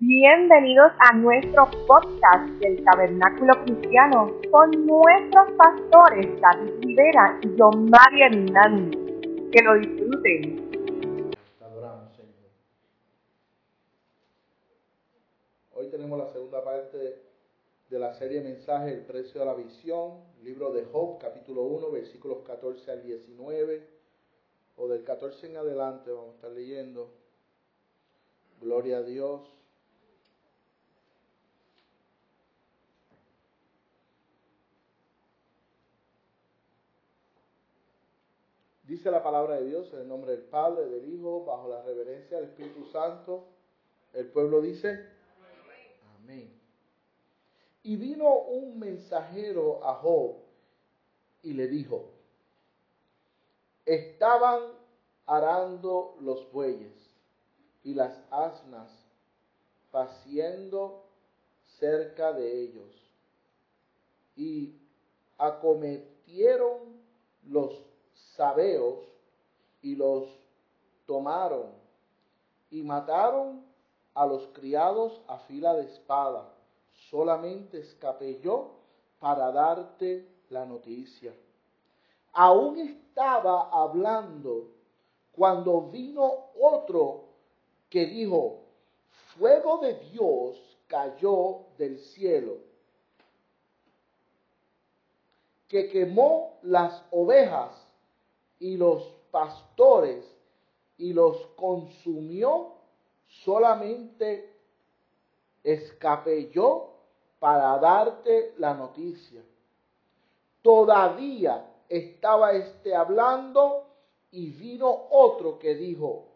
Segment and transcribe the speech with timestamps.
[0.00, 8.26] Bienvenidos a nuestro podcast del Tabernáculo Cristiano con nuestros pastores David Rivera y John María
[8.26, 8.96] Hernández.
[9.50, 11.34] Que lo disfruten.
[11.60, 12.48] Adoramos, Señor.
[15.72, 17.20] Hoy tenemos la segunda parte
[17.90, 22.44] de la serie Mensaje El precio de la visión, libro de Job, capítulo 1, versículos
[22.46, 23.84] 14 al 19,
[24.76, 27.10] o del 14 en adelante vamos a estar leyendo.
[28.60, 29.57] Gloria a Dios.
[38.88, 42.38] Dice la palabra de Dios en el nombre del Padre, del Hijo, bajo la reverencia
[42.38, 43.44] del Espíritu Santo.
[44.14, 45.06] El pueblo dice,
[46.16, 46.50] amén.
[47.82, 50.36] Y vino un mensajero a Job
[51.42, 52.06] y le dijo,
[53.84, 54.72] estaban
[55.26, 56.94] arando los bueyes
[57.84, 58.90] y las asnas
[59.90, 61.04] paciendo
[61.78, 63.12] cerca de ellos
[64.34, 64.80] y
[65.36, 67.02] acometieron
[67.44, 67.87] los
[68.38, 69.00] sabeos
[69.82, 70.28] y los
[71.06, 71.72] tomaron
[72.70, 73.64] y mataron
[74.14, 76.48] a los criados a fila de espada.
[77.10, 78.76] Solamente escapé yo
[79.18, 81.34] para darte la noticia.
[82.32, 84.70] Aún estaba hablando
[85.32, 87.24] cuando vino otro
[87.90, 88.60] que dijo,
[89.36, 92.58] fuego de Dios cayó del cielo,
[95.66, 97.87] que quemó las ovejas
[98.58, 100.24] y los pastores
[100.96, 102.72] y los consumió,
[103.26, 104.52] solamente
[105.62, 106.94] escapé yo
[107.38, 109.42] para darte la noticia.
[110.62, 113.84] Todavía estaba este hablando
[114.30, 116.26] y vino otro que dijo,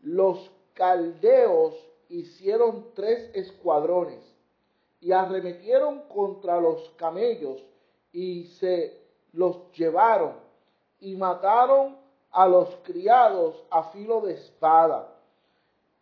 [0.00, 1.74] los caldeos
[2.08, 4.24] hicieron tres escuadrones
[5.00, 7.62] y arremetieron contra los camellos
[8.12, 9.00] y se
[9.32, 10.49] los llevaron
[11.00, 11.96] y mataron
[12.30, 15.16] a los criados a filo de espada.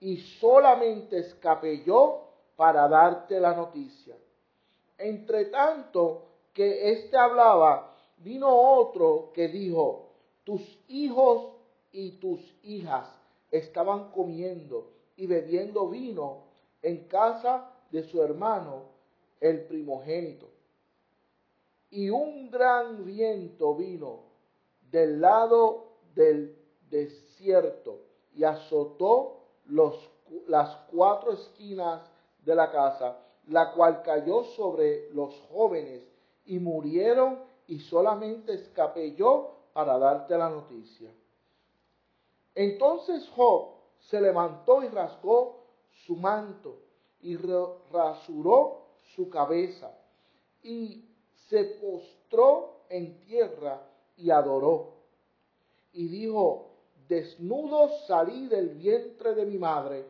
[0.01, 4.17] Y solamente escapé yo para darte la noticia.
[4.97, 6.23] Entre tanto
[6.53, 10.11] que éste hablaba, vino otro que dijo,
[10.45, 11.53] tus hijos
[11.93, 13.09] y tus hijas
[13.51, 16.43] estaban comiendo y bebiendo vino
[16.83, 18.83] en casa de su hermano,
[19.41, 20.49] el primogénito.
[21.91, 24.28] Y un gran viento vino
[24.91, 26.57] del lado del
[26.91, 28.01] desierto
[28.35, 29.95] y azotó los,
[30.47, 32.03] las cuatro esquinas
[32.45, 33.19] de la casa,
[33.49, 36.03] la cual cayó sobre los jóvenes
[36.47, 41.13] y murieron y solamente escapé yo para darte la noticia.
[42.55, 45.65] Entonces Job se levantó y rasgó
[46.07, 46.81] su manto
[47.21, 49.91] y rasuró su cabeza
[50.63, 51.05] y
[51.49, 53.88] se postró en tierra
[54.19, 54.95] y adoró.
[55.93, 56.71] Y dijo,
[57.09, 60.05] desnudo salí del vientre de mi madre,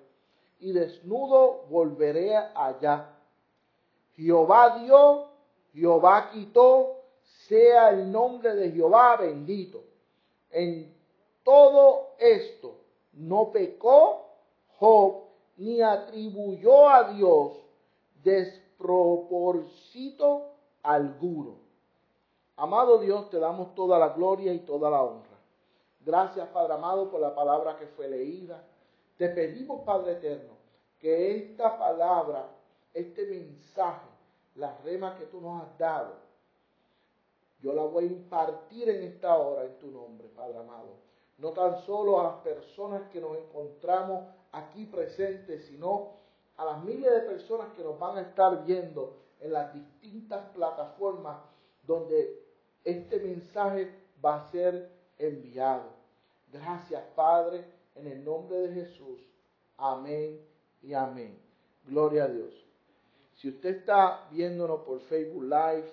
[0.60, 3.14] y desnudo volveré allá.
[4.16, 5.28] Jehová dio,
[5.72, 6.96] Jehová quitó,
[7.46, 9.84] sea el nombre de Jehová bendito.
[10.50, 10.92] En
[11.44, 12.74] todo esto
[13.12, 14.24] no pecó
[14.78, 17.52] Job, ni atribuyó a Dios
[18.22, 20.52] despropósito
[20.82, 21.67] alguno.
[22.58, 25.38] Amado Dios, te damos toda la gloria y toda la honra.
[26.00, 28.64] Gracias, Padre amado, por la palabra que fue leída.
[29.16, 30.54] Te pedimos, Padre eterno,
[30.98, 32.48] que esta palabra,
[32.92, 34.08] este mensaje,
[34.56, 36.14] la rema que tú nos has dado,
[37.60, 40.96] yo la voy a impartir en esta hora en tu nombre, Padre amado.
[41.38, 46.08] No tan solo a las personas que nos encontramos aquí presentes, sino
[46.56, 51.36] a las miles de personas que nos van a estar viendo en las distintas plataformas
[51.84, 52.47] donde
[52.88, 53.92] este mensaje
[54.24, 55.90] va a ser enviado.
[56.50, 59.20] Gracias, Padre, en el nombre de Jesús.
[59.76, 60.40] Amén
[60.82, 61.38] y amén.
[61.84, 62.54] Gloria a Dios.
[63.34, 65.90] Si usted está viéndonos por Facebook Live,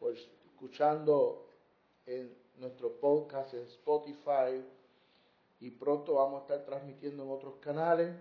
[0.00, 1.46] por escuchando
[2.06, 4.64] en nuestro podcast en Spotify
[5.60, 8.14] y pronto vamos a estar transmitiendo en otros canales,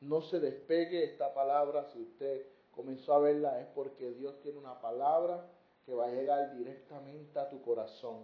[0.00, 1.90] no se despegue esta palabra.
[1.92, 5.44] Si usted comenzó a verla es porque Dios tiene una palabra
[5.84, 8.22] que va a llegar directamente a tu corazón.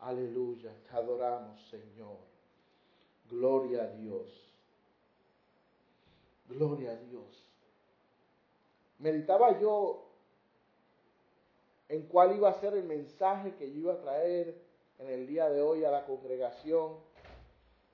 [0.00, 2.18] Aleluya, te adoramos, Señor.
[3.30, 4.46] Gloria a Dios.
[6.48, 7.44] Gloria a Dios.
[8.98, 10.06] Meditaba yo
[11.88, 14.54] en cuál iba a ser el mensaje que yo iba a traer
[14.98, 16.96] en el día de hoy a la congregación.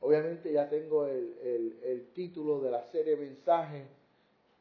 [0.01, 3.87] obviamente ya tengo el, título de la serie mensaje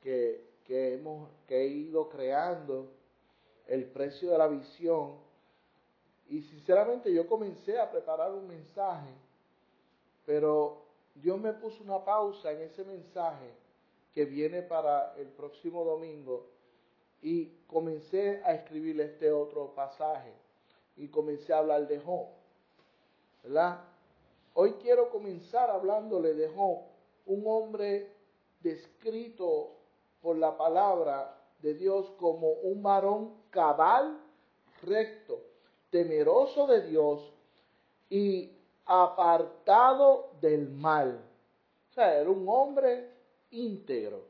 [0.01, 2.89] que, que, hemos, que he ido creando,
[3.67, 5.15] el precio de la visión.
[6.27, 9.09] Y sinceramente yo comencé a preparar un mensaje,
[10.25, 10.81] pero
[11.15, 13.51] Dios me puso una pausa en ese mensaje
[14.13, 16.47] que viene para el próximo domingo
[17.21, 20.33] y comencé a escribir este otro pasaje
[20.97, 22.27] y comencé a hablar de Job.
[23.43, 23.81] ¿Verdad?
[24.53, 26.79] Hoy quiero comenzar hablándole de Job,
[27.25, 28.11] un hombre
[28.61, 29.71] descrito
[30.21, 34.19] por la palabra de Dios como un varón cabal,
[34.81, 35.39] recto,
[35.89, 37.31] temeroso de Dios
[38.09, 38.51] y
[38.85, 41.21] apartado del mal.
[41.89, 43.09] O sea, era un hombre
[43.51, 44.23] íntegro.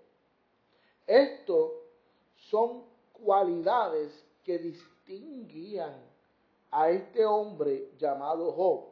[1.07, 1.83] Esto
[2.35, 2.83] son
[3.13, 5.95] cualidades que distinguían
[6.71, 8.85] a este hombre llamado Job,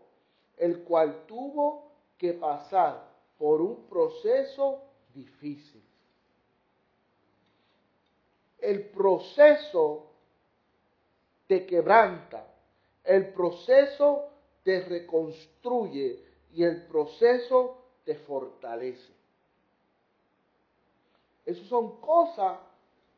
[0.58, 4.82] el cual tuvo que pasar por un proceso
[5.14, 5.84] difícil.
[8.60, 10.09] El proceso
[11.50, 12.46] te quebranta,
[13.04, 14.30] el proceso
[14.64, 16.24] te reconstruye
[16.54, 19.12] y el proceso te fortalece.
[21.44, 22.60] Esas son cosas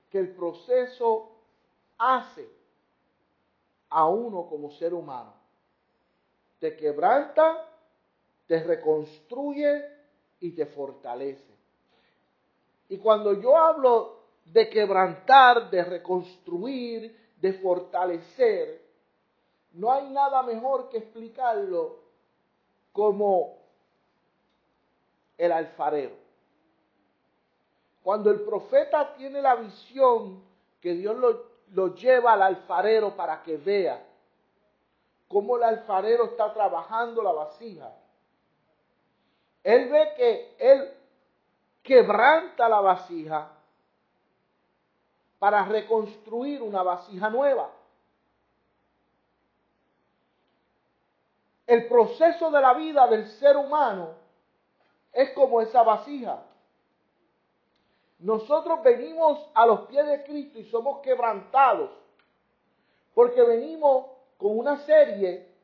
[0.10, 1.30] que el proceso
[1.98, 2.48] hace
[3.90, 5.34] a uno como ser humano.
[6.62, 7.68] Te quebranta,
[8.48, 9.90] te reconstruye
[10.40, 11.52] y te fortalece.
[12.88, 18.82] Y cuando yo hablo de quebrantar, de reconstruir, de fortalecer,
[19.74, 22.00] no hay nada mejor que explicarlo
[22.94, 23.58] como
[25.38, 26.16] el alfarero.
[28.04, 30.44] Cuando el profeta tiene la visión
[30.80, 34.06] que Dios lo, lleva al alfarero para que vea
[35.28, 37.92] cómo el alfarero está trabajando la vasija,
[39.64, 40.94] él ve que él
[41.82, 43.52] quebranta la vasija
[45.42, 47.72] para reconstruir una vasija nueva.
[51.66, 54.10] El proceso de la vida del ser humano
[55.12, 56.44] es como esa vasija.
[58.20, 61.90] Nosotros venimos a los pies de Cristo y somos quebrantados
[63.16, 65.56] porque venimos con una serie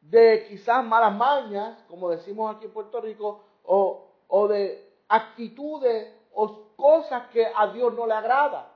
[0.00, 6.68] de quizás malas mañas, como decimos aquí en Puerto Rico, o, o de actitudes o
[6.76, 8.72] cosas que a Dios no le agrada.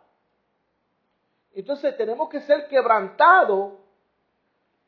[1.54, 3.74] Entonces tenemos que ser quebrantados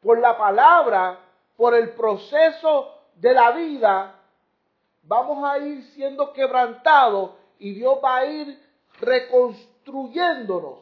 [0.01, 1.19] por la palabra,
[1.57, 4.15] por el proceso de la vida.
[5.03, 8.61] Vamos a ir siendo quebrantados y Dios va a ir
[9.01, 10.79] reconstruyéndonos.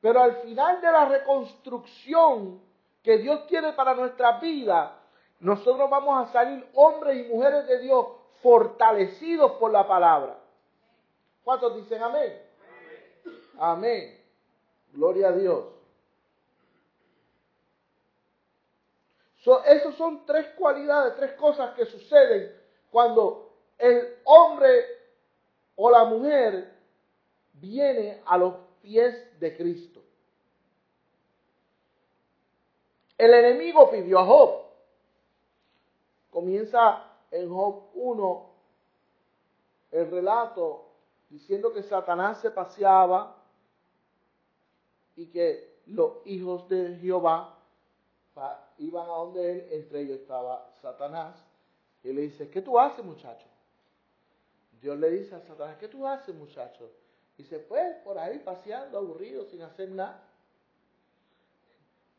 [0.00, 2.60] Pero al final de la reconstrucción
[3.02, 4.98] que Dios tiene para nuestra vida,
[5.40, 8.06] nosotros vamos a salir hombres y mujeres de Dios
[8.42, 10.38] fortalecidos por la palabra.
[11.42, 12.45] ¿Cuántos dicen amén?
[13.58, 14.20] Amén.
[14.92, 15.64] Gloria a Dios.
[19.38, 22.52] So, esas son tres cualidades, tres cosas que suceden
[22.90, 24.84] cuando el hombre
[25.76, 26.74] o la mujer
[27.52, 30.02] viene a los pies de Cristo.
[33.16, 34.62] El enemigo pidió a Job.
[36.30, 38.50] Comienza en Job 1
[39.92, 40.86] el relato
[41.30, 43.36] diciendo que Satanás se paseaba
[45.16, 47.58] y que los hijos de Jehová
[48.78, 51.42] iban a donde él, entre ellos estaba Satanás,
[52.02, 53.46] y le dice, ¿qué tú haces muchacho?
[54.80, 56.90] Dios le dice a Satanás, ¿qué tú haces, muchacho?
[57.36, 60.22] Dice, pues por ahí paseando, aburrido, sin hacer nada.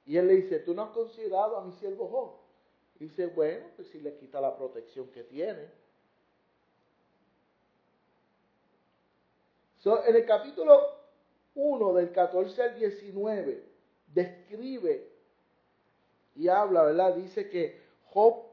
[0.06, 2.32] Y él le dice, ¿tú no has considerado a mi siervo Job?
[3.00, 5.70] Dice, bueno, pues si le quita la protección que tiene.
[10.06, 10.97] en el capítulo
[11.58, 13.64] 1, del 14 al 19,
[14.14, 15.10] describe
[16.36, 17.16] y habla, ¿verdad?
[17.16, 18.44] Dice que Job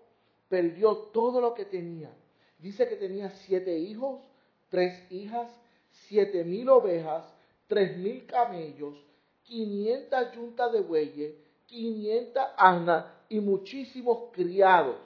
[0.49, 2.11] perdió todo lo que tenía
[2.65, 4.23] Dice que tenía siete hijos,
[4.71, 5.51] tres hijas,
[5.91, 7.23] siete mil ovejas,
[7.67, 8.97] tres mil camellos,
[9.43, 11.35] quinientas yuntas de bueyes,
[11.67, 14.97] quinientas asnas y muchísimos criados,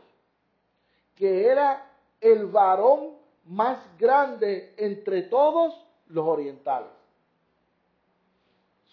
[1.17, 1.85] que era
[2.21, 5.75] el varón más grande entre todos
[6.07, 6.98] los orientales.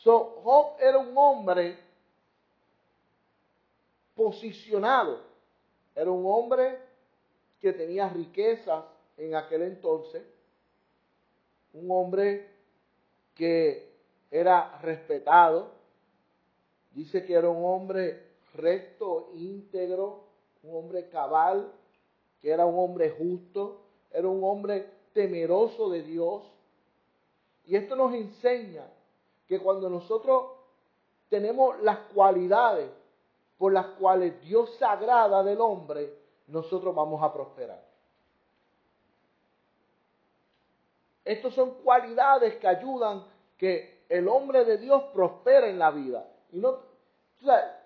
[0.06, 1.80] So, Job era un hombre
[4.14, 5.20] posicionado,
[5.96, 6.78] era un hombre
[7.60, 8.86] que tenía riquezas
[9.18, 10.22] en aquel entonces,
[11.74, 12.48] un hombre
[13.34, 13.96] que
[14.30, 15.72] era respetado,
[16.92, 20.20] dice que era un hombre recto, íntegro,
[20.62, 21.72] un hombre cabal,
[22.44, 23.82] que era un hombre justo,
[24.12, 26.44] era un hombre temeroso de Dios.
[27.66, 28.86] Y esto nos enseña
[29.48, 30.52] que cuando nosotros
[31.30, 32.90] tenemos las cualidades
[33.58, 36.14] por las cuales Dios se agrada del hombre,
[36.48, 37.84] nosotros vamos a prosperar.
[41.24, 43.26] Estas son cualidades que ayudan
[43.58, 46.28] que el hombre de Dios prospere en la vida.
[46.52, 46.78] Y no,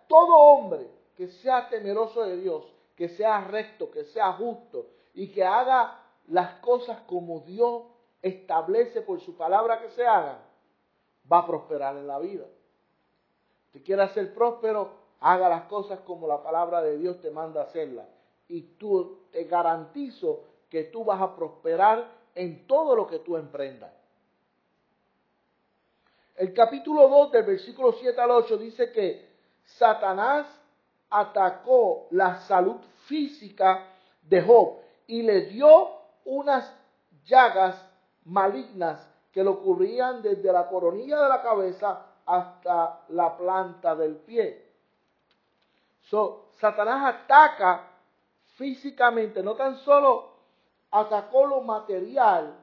[0.07, 5.43] todo hombre que sea temeroso de Dios, que sea recto, que sea justo y que
[5.43, 7.83] haga las cosas como Dios
[8.21, 10.39] establece por su palabra que se hagan,
[11.31, 12.45] va a prosperar en la vida.
[13.71, 18.07] Si quieres ser próspero, haga las cosas como la palabra de Dios te manda hacerlas.
[18.47, 23.93] Y tú te garantizo que tú vas a prosperar en todo lo que tú emprendas.
[26.35, 29.27] El capítulo 2 del versículo 7 al 8 dice que
[29.65, 30.47] Satanás
[31.09, 33.87] atacó la salud física
[34.21, 35.89] de Job y le dio
[36.25, 36.73] unas
[37.25, 37.75] llagas
[38.23, 44.69] malignas que lo cubrían desde la coronilla de la cabeza hasta la planta del pie.
[46.01, 47.87] So, Satanás ataca
[48.55, 50.29] físicamente, no tan solo
[50.91, 52.55] atacó lo material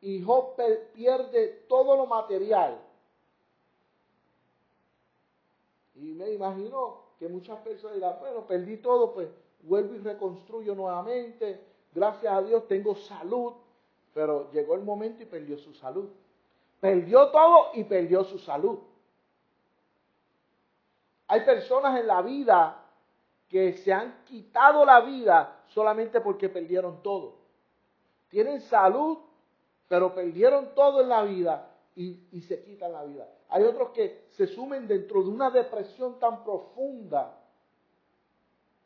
[0.00, 0.56] y Job
[0.92, 2.78] pierde todo lo material.
[5.94, 9.28] Y me imagino que muchas personas dirán, bueno, perdí todo, pues
[9.62, 11.64] vuelvo y reconstruyo nuevamente.
[11.94, 13.52] Gracias a Dios tengo salud,
[14.14, 16.10] pero llegó el momento y perdió su salud.
[16.80, 18.78] Perdió todo y perdió su salud.
[21.28, 22.84] Hay personas en la vida
[23.48, 27.36] que se han quitado la vida solamente porque perdieron todo.
[28.28, 29.18] Tienen salud,
[29.88, 33.28] pero perdieron todo en la vida y, y se quitan la vida.
[33.48, 37.38] Hay otros que se sumen dentro de una depresión tan profunda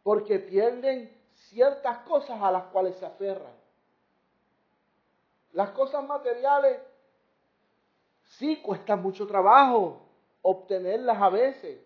[0.03, 3.56] porque pierden ciertas cosas a las cuales se aferran.
[5.57, 6.83] Las cosas materiales
[8.25, 10.03] sí cuestan mucho trabajo
[10.43, 11.81] obtenerlas a veces,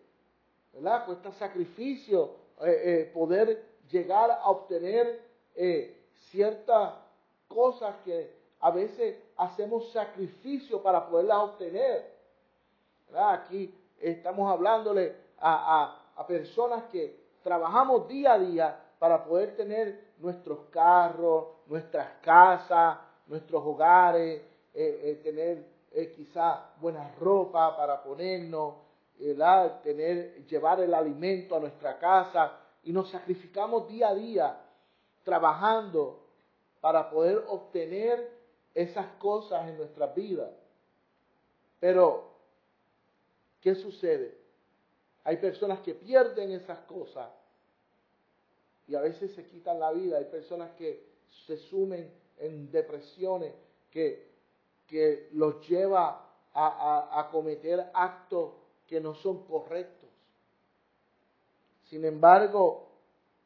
[0.73, 1.07] ¿verdad?
[1.07, 5.25] Cuesta sacrificio eh, eh, poder llegar a obtener
[5.55, 6.95] eh, ciertas
[7.47, 12.13] cosas que a veces hacemos sacrificio para poderlas obtener.
[13.15, 15.97] Aquí estamos hablándole a,
[16.27, 22.99] personas que trabajamos día a día para poder tener nuestros carros, nuestras casas,
[23.31, 24.43] nuestros hogares,
[25.23, 25.65] tener
[26.15, 28.75] quizá buena ropa para ponernos,
[29.19, 34.61] llevar el alimento a nuestra casa y nos sacrificamos día a día
[35.23, 36.27] trabajando
[36.81, 38.31] para poder obtener
[38.75, 40.51] esas cosas en nuestras vidas.
[41.79, 42.31] Pero,
[43.61, 44.39] ¿qué sucede?
[45.25, 47.31] Hay personas que pierden esas cosas
[48.89, 50.19] y a veces se quitan la vida.
[50.19, 51.07] Hay personas que
[51.47, 52.11] se sumen
[52.41, 53.55] en depresiones
[53.91, 54.31] que,
[54.87, 58.53] que los lleva a, a cometer actos
[58.87, 60.09] que no son correctos.
[61.85, 62.89] Sin embargo,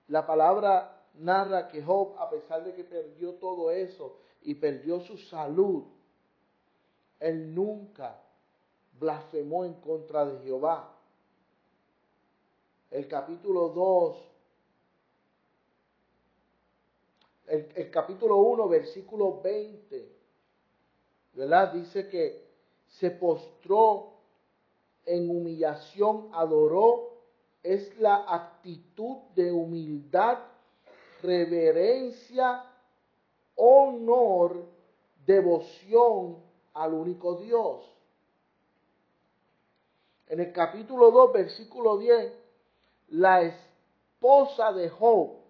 [0.08, 5.16] la palabra narra que Job, a pesar de que perdió todo eso y perdió su
[5.18, 5.84] salud,
[7.20, 8.20] él nunca
[8.98, 10.90] blasfemó en contra de Jehová.
[12.90, 14.33] El capítulo 2,
[17.46, 20.12] el, capítulo 1, versículo 20,
[21.34, 21.72] ¿verdad?
[21.72, 22.44] Dice que
[22.86, 24.14] se postró
[25.04, 27.14] en humillación adoró
[27.62, 30.38] es la actitud de humildad,
[31.22, 32.64] reverencia,
[33.56, 34.66] honor,
[35.26, 36.42] devoción
[36.74, 37.90] al único Dios.
[40.26, 42.32] En el capítulo 2, versículo 10,
[43.08, 45.43] la esposa de Job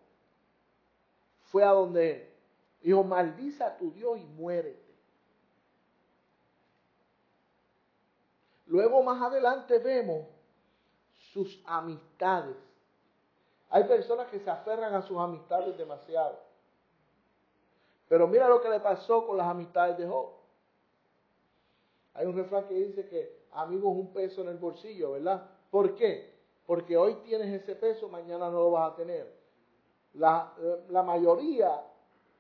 [1.55, 2.35] fue a donde
[2.83, 4.77] dijo, maldiza a tu Dios y muere.
[8.67, 10.27] Luego más adelante vemos
[11.33, 12.57] sus amistades.
[13.71, 16.41] Hay personas que se aferran a sus amistades demasiado.
[18.09, 20.31] Pero mira lo que le pasó con las amistades de Job.
[22.15, 25.49] Hay un refrán que dice que amigo es un peso en el bolsillo, ¿verdad?
[25.71, 26.35] ¿Por qué?
[26.67, 29.44] Porque hoy tienes ese peso, mañana no lo vas a tener.
[30.15, 30.53] La,
[30.91, 31.83] la mayoría,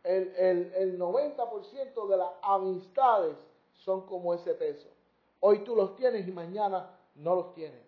[0.02, 3.36] el, el, el 90% de las amistades
[3.84, 4.88] son como ese peso.
[5.40, 7.82] Hoy tú los tienes y mañana no los tienes.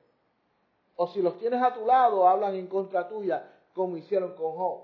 [0.97, 4.81] O si los tienes a tu lado, hablan en contra tuya, como hicieron con Job.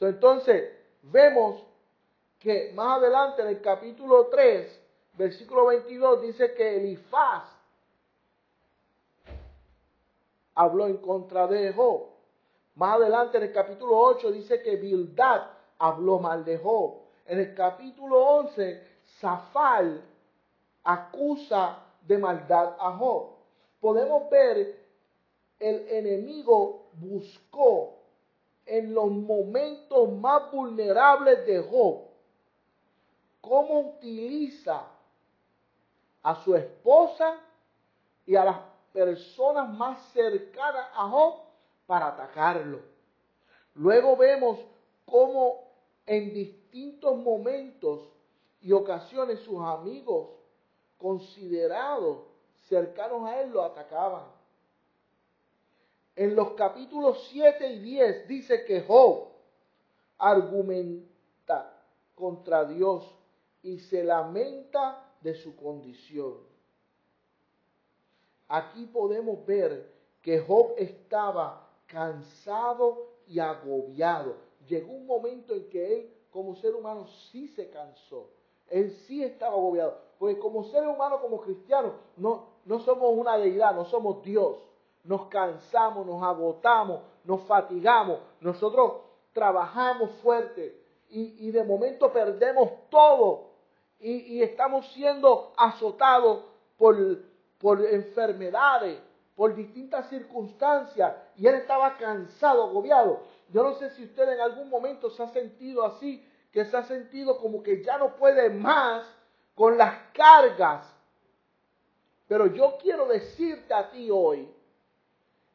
[0.00, 0.72] entonces,
[1.02, 1.62] vemos
[2.38, 4.80] que más adelante en el capítulo 3,
[5.14, 7.44] versículo 22, dice que Elifaz
[10.54, 12.15] habló en contra de Job.
[12.76, 16.98] Más adelante en el capítulo 8 dice que Bildad habló mal de Job.
[17.24, 18.86] En el capítulo 11,
[19.18, 20.04] Zafal
[20.84, 23.30] acusa de maldad a Job.
[23.80, 24.86] Podemos ver
[25.58, 27.94] el enemigo buscó
[28.66, 32.02] en los momentos más vulnerables de Job
[33.40, 34.84] cómo utiliza
[36.22, 37.38] a su esposa
[38.26, 38.58] y a las
[38.92, 41.45] personas más cercanas a Job
[41.86, 42.80] para atacarlo.
[43.74, 44.58] Luego vemos
[45.04, 45.66] cómo
[46.06, 48.12] en distintos momentos
[48.60, 50.30] y ocasiones sus amigos
[50.98, 52.22] considerados
[52.68, 54.24] cercanos a él lo atacaban.
[56.16, 59.28] En los capítulos 7 y 10 dice que Job
[60.18, 61.76] argumenta
[62.14, 63.04] contra Dios
[63.62, 66.38] y se lamenta de su condición.
[68.48, 74.36] Aquí podemos ver que Job estaba cansado y agobiado.
[74.66, 78.28] Llegó un momento en que él como ser humano sí se cansó.
[78.68, 79.98] Él sí estaba agobiado.
[80.18, 84.56] Porque como ser humano, como cristiano, no, no somos una deidad, no somos Dios.
[85.04, 88.20] Nos cansamos, nos agotamos, nos fatigamos.
[88.40, 89.02] Nosotros
[89.32, 93.50] trabajamos fuerte y, de momento perdemos todo
[94.00, 96.44] y, estamos siendo azotados
[96.76, 96.96] por,
[97.58, 98.98] por enfermedades,
[99.36, 101.14] por distintas circunstancias.
[101.36, 103.20] Y él estaba cansado, agobiado.
[103.50, 106.82] Yo no sé si usted en algún momento se ha sentido así, que se ha
[106.82, 109.06] sentido como que ya no puede más
[109.54, 110.92] con las cargas.
[112.26, 114.52] Pero yo quiero decirte a ti hoy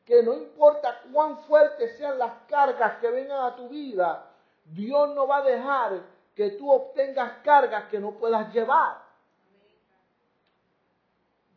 [0.05, 4.31] que no importa cuán fuertes sean las cargas que vengan a tu vida,
[4.65, 6.01] Dios no va a dejar
[6.35, 9.01] que tú obtengas cargas que no puedas llevar.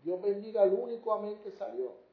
[0.02, 2.03] Dios bendiga al único amén que salió.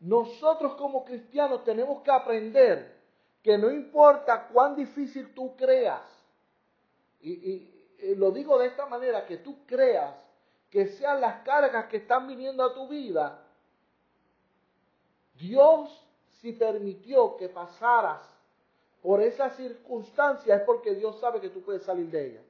[0.00, 2.98] Nosotros como cristianos tenemos que aprender
[3.42, 6.02] que no importa cuán difícil tú creas,
[7.20, 7.68] y,
[8.16, 10.14] lo digo de esta manera, que tú creas
[10.70, 13.42] que sean las cargas que están viniendo a tu vida,
[15.34, 16.06] Dios
[16.40, 18.26] si permitió que pasaras
[19.02, 22.40] por esa circunstancia es porque Dios sabe que tú puedes salir de ella.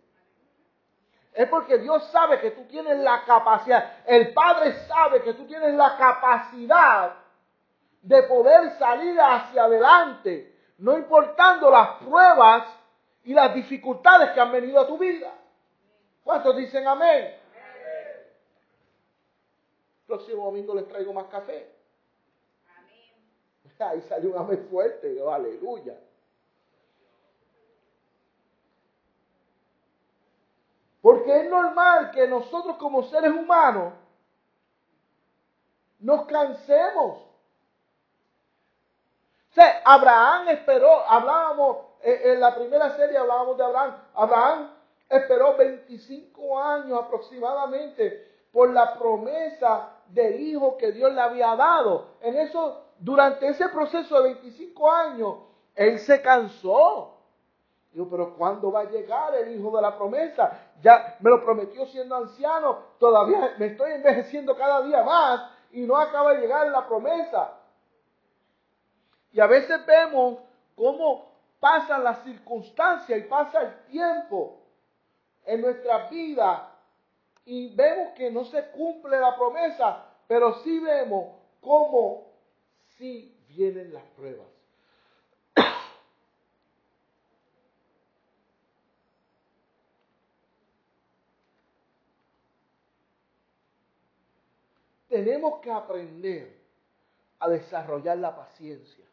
[1.32, 4.04] Es porque Dios sabe que tú tienes la capacidad.
[4.06, 7.19] El Padre sabe que tú tienes la capacidad
[8.02, 12.66] de poder salir hacia adelante, no importando las pruebas
[13.24, 15.32] y las dificultades que han venido a tu vida.
[16.24, 17.36] ¿Cuántos dicen amén?
[20.06, 21.70] Próximo domingo les traigo más café.
[23.78, 25.98] Ahí salió un amén fuerte, aleluya.
[31.00, 33.94] Porque es normal que nosotros como seres humanos
[35.98, 37.29] nos cansemos
[39.84, 43.96] Abraham esperó, hablábamos en la primera serie, hablábamos de Abraham.
[44.14, 44.70] Abraham
[45.08, 52.06] esperó 25 años aproximadamente por la promesa del hijo que Dios le había dado.
[52.20, 55.36] En eso, durante ese proceso de 25 años,
[55.74, 57.16] él se cansó.
[57.92, 60.52] Digo, pero ¿cuándo va a llegar el hijo de la promesa?
[60.80, 65.96] Ya me lo prometió siendo anciano, todavía me estoy envejeciendo cada día más y no
[65.96, 67.59] acaba de llegar la promesa.
[69.32, 70.40] Y a veces vemos
[70.74, 74.60] cómo pasan las circunstancias y pasa el tiempo
[75.44, 76.74] en nuestra vida
[77.44, 82.32] y vemos que no se cumple la promesa, pero sí vemos cómo
[82.96, 84.46] sí vienen las pruebas.
[95.08, 96.58] Tenemos que aprender
[97.38, 99.09] a desarrollar la paciencia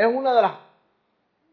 [0.00, 0.58] es una de las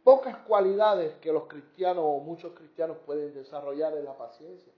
[0.06, 4.72] pocas cualidades que los cristianos o muchos cristianos pueden desarrollar en la paciencia.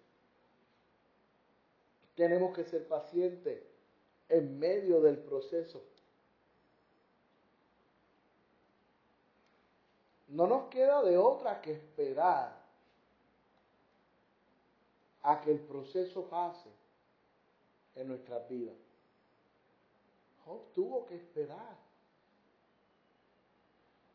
[2.15, 3.62] Tenemos que ser pacientes
[4.27, 5.84] en medio del proceso.
[10.29, 12.60] No nos queda de otra que esperar
[15.21, 16.69] a que el proceso pase
[17.93, 18.77] en nuestras vidas.
[20.43, 21.88] Job tuvo que esperar.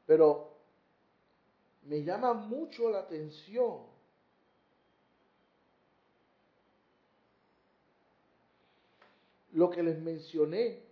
[0.06, 0.50] Pero
[1.82, 3.78] me llama mucho la atención
[9.52, 10.82] lo que les mencioné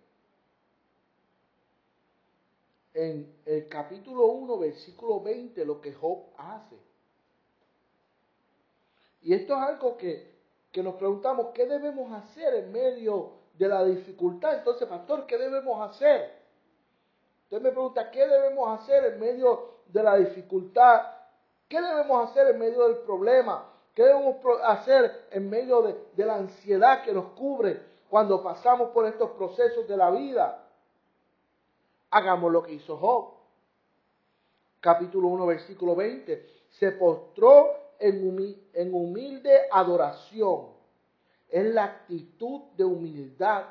[2.95, 6.77] en el capítulo 1, versículo 20, lo que Job hace.
[9.23, 10.33] Y esto es algo que
[10.73, 14.57] que nos preguntamos qué debemos hacer en medio de la dificultad.
[14.57, 16.42] Entonces, pastor, ¿qué debemos hacer?
[17.53, 21.03] Usted me pregunta, ¿qué debemos hacer en medio de la dificultad?
[21.69, 23.71] ¿Qué debemos hacer en medio del problema?
[23.95, 29.05] ¿Qué debemos hacer en medio de, de la ansiedad que nos cubre cuando pasamos por
[29.05, 30.67] estos procesos de la vida?
[32.11, 33.35] Hagamos lo que hizo Job.
[34.81, 36.47] Capítulo 1, versículo 20.
[36.71, 40.69] Se postró en, humilde adoración.
[41.51, 43.65] Es la actitud de humildad,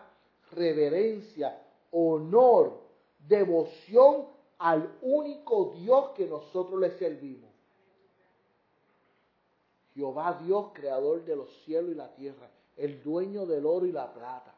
[0.52, 2.81] reverencia, honor,
[3.32, 4.28] devoción
[4.60, 7.50] al único Dios que nosotros le servimos.
[9.96, 14.14] Jehová Dios, creador de los cielos y la tierra, el dueño del oro y la
[14.14, 14.54] plata.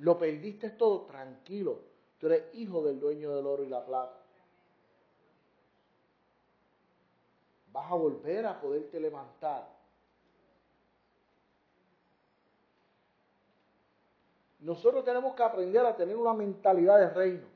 [0.00, 1.80] Lo perdiste todo tranquilo.
[2.18, 4.18] Tú eres hijo del dueño del oro y la plata.
[7.78, 9.77] vas a volver a poderte levantar.
[14.68, 17.46] Nosotros tenemos que aprender a tener una mentalidad de reino.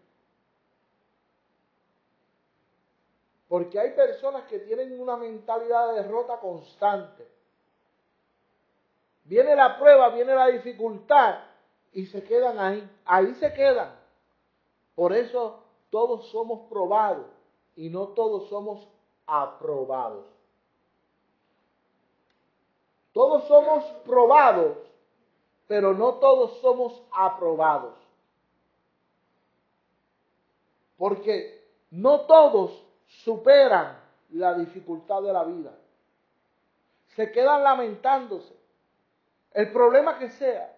[3.49, 7.29] Porque hay personas que tienen una mentalidad de derrota constante.
[9.25, 11.41] Viene la prueba, viene la dificultad
[11.93, 12.91] y se quedan ahí.
[13.05, 13.95] Ahí se quedan.
[14.95, 17.27] Por eso todos somos probados
[17.77, 18.89] y no todos somos
[19.27, 20.25] aprobados.
[23.13, 24.79] Todos somos probados,
[25.67, 27.95] pero no todos somos aprobados.
[30.97, 35.73] Porque no todos superan la dificultad de la vida.
[37.17, 38.55] Se quedan lamentándose.
[39.53, 40.75] El problema que sea.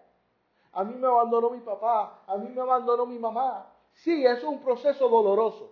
[0.73, 3.71] A mí me abandonó mi papá, a mí me abandonó mi mamá.
[3.93, 5.71] Sí, es un proceso doloroso.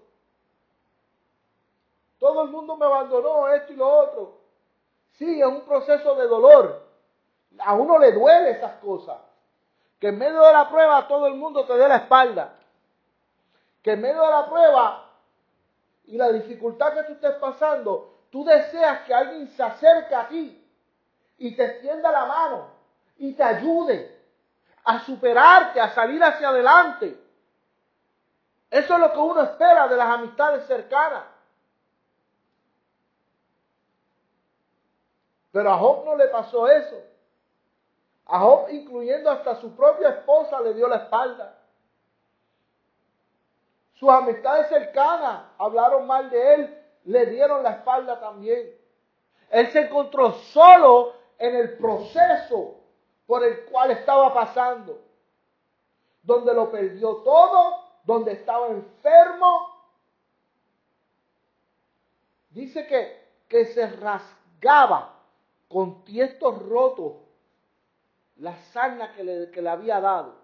[2.19, 4.38] Todo el mundo me abandonó, esto y lo otro.
[5.13, 6.82] Sí, es un proceso de dolor.
[7.59, 9.17] A uno le duele esas cosas.
[9.99, 12.55] Que en medio de la prueba todo el mundo te dé la espalda.
[13.81, 15.09] Que en medio de la prueba
[16.05, 20.59] y la dificultad que tú estés pasando, tú deseas que alguien se acerque a ti
[21.37, 22.67] y te extienda la mano
[23.17, 24.21] y te ayude
[24.83, 27.17] a superarte, a salir hacia adelante.
[28.69, 31.23] Eso es lo que uno espera de las amistades cercanas.
[35.51, 37.12] Pero a Job no le pasó eso.
[38.25, 41.59] A Job, incluyendo hasta su propia esposa, le dio la espalda.
[43.93, 48.75] Sus amistades cercanas hablaron mal de él, le dieron la espalda también.
[49.49, 52.75] Él se encontró solo en el proceso
[53.25, 55.01] por el cual estaba pasando,
[56.21, 59.73] donde lo perdió todo, donde estaba enfermo.
[62.49, 65.19] Dice que, que se rasgaba
[65.67, 67.22] con tiestos rotos
[68.43, 70.36] la sarna que le, que le había dado.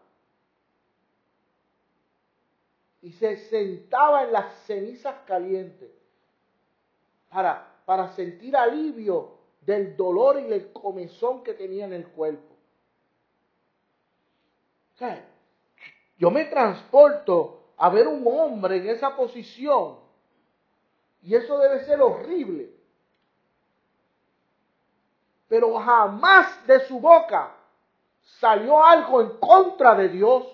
[3.02, 5.92] Y se sentaba en las cenizas calientes
[7.30, 12.56] para, para sentir alivio del dolor y del comezón que tenía en el cuerpo.
[16.18, 19.98] yo me transporto a ver un hombre en esa posición
[21.22, 22.70] y eso debe ser horrible
[25.48, 27.56] pero jamás de su boca
[28.38, 30.46] salió algo en contra de Dios.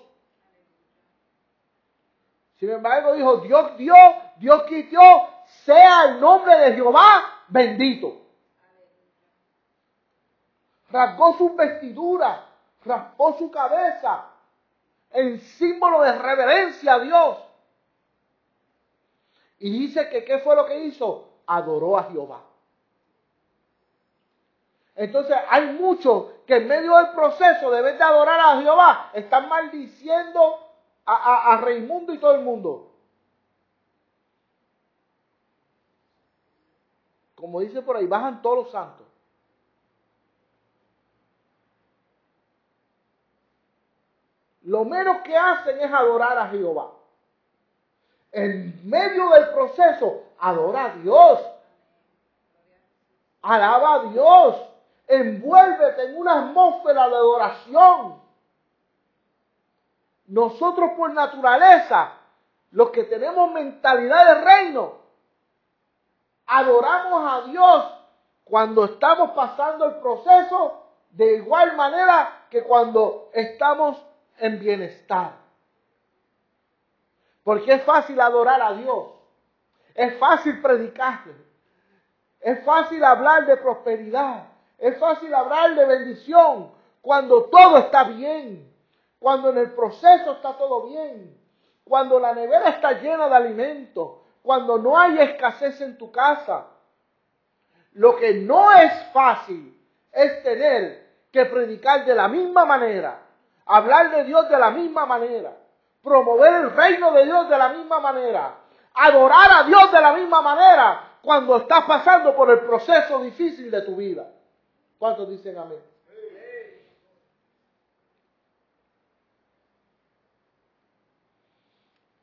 [2.58, 3.94] Sin embargo, dijo, Dios dio,
[4.38, 5.28] Dios quitó,
[5.64, 8.22] sea el nombre de Jehová bendito.
[10.90, 12.46] Rasgó su vestidura,
[12.84, 14.30] raspó su cabeza
[15.10, 17.38] en símbolo de reverencia a Dios.
[19.58, 21.40] Y dice que ¿qué fue lo que hizo?
[21.46, 22.42] Adoró a Jehová.
[24.96, 30.58] Entonces hay muchos que en medio del proceso de de adorar a Jehová están maldiciendo
[31.04, 32.90] a, a, Raimundo y todo el mundo.
[37.34, 39.06] Como dice por ahí, bajan todos los santos.
[44.62, 46.92] Lo menos que hacen es adorar a Jehová.
[48.32, 51.40] En medio del proceso, adora a Dios.
[53.42, 54.75] Alaba a Dios
[55.06, 58.20] envuélvete en una atmósfera de adoración.
[60.26, 62.12] Nosotros por naturaleza,
[62.72, 64.94] los que tenemos mentalidad de reino,
[66.46, 67.84] adoramos a Dios
[68.44, 73.96] cuando estamos pasando el proceso de igual manera que cuando estamos
[74.38, 75.32] en bienestar.
[77.42, 79.06] Porque es fácil adorar a Dios.
[79.94, 81.34] Es fácil predicarle.
[82.40, 84.55] Es fácil hablar de prosperidad.
[84.78, 88.72] Es fácil hablar de bendición cuando todo está bien,
[89.18, 91.38] cuando en el proceso está todo bien,
[91.84, 96.66] cuando la nevera está llena de alimentos, cuando no hay escasez en tu casa.
[97.92, 99.80] Lo que no es fácil
[100.12, 103.22] es tener que predicar de la misma manera,
[103.64, 105.56] hablar de Dios de la misma manera,
[106.02, 108.54] promover el reino de Dios de la misma manera,
[108.94, 113.82] adorar a Dios de la misma manera cuando estás pasando por el proceso difícil de
[113.82, 114.26] tu vida.
[114.98, 115.78] ¿Cuántos dicen amén?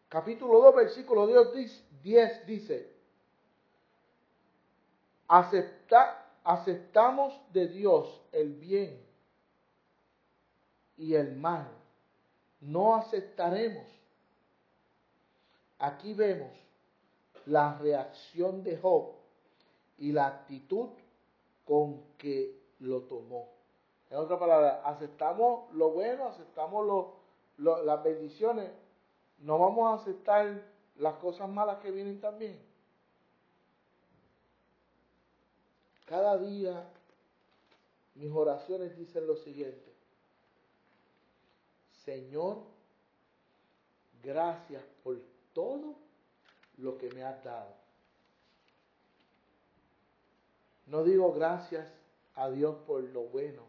[0.10, 1.28] Capítulo 2, versículo
[2.04, 2.94] 10 dice,
[5.28, 9.04] Acepta, aceptamos de Dios el bien
[10.98, 11.68] y el mal.
[12.62, 13.88] No aceptaremos.
[15.80, 16.52] Aquí vemos
[17.48, 19.14] la reacción de Job
[19.98, 20.90] y la actitud
[21.66, 23.50] con que lo tomó.
[24.10, 27.08] En otra palabra, aceptamos lo bueno, aceptamos
[27.58, 28.70] las bendiciones,
[29.40, 30.62] no vamos a aceptar
[30.98, 32.60] las cosas malas que vienen también.
[36.06, 36.88] Cada día
[38.16, 39.92] mis oraciones dicen lo siguiente.
[42.06, 42.58] Señor,
[44.22, 45.20] gracias por
[45.54, 45.96] todo
[46.78, 47.74] lo que me has dado.
[50.86, 51.88] No digo gracias
[52.36, 53.64] a Dios por lo bueno,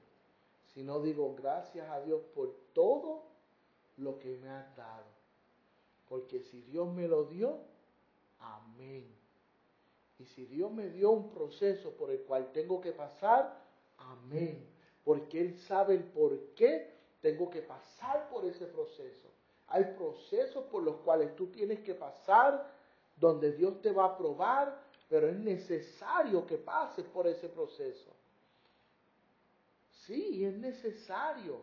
[0.72, 3.22] sino digo gracias a Dios por todo
[3.96, 5.05] lo que me has dado.
[6.09, 7.59] Porque si Dios me lo dio,
[8.38, 9.07] amén.
[10.18, 13.61] Y si Dios me dio un proceso por el cual tengo que pasar,
[13.98, 14.66] amén.
[15.05, 19.29] Porque Él sabe el por qué tengo que pasar por ese proceso.
[19.68, 22.70] Hay procesos por los cuales tú tienes que pasar,
[23.16, 28.11] donde Dios te va a probar, pero es necesario que pases por ese proceso.
[30.07, 31.62] Sí, es necesario.